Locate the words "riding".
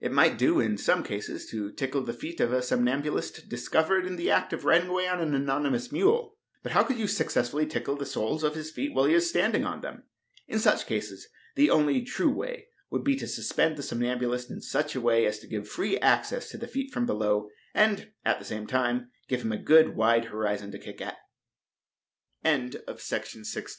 4.64-4.88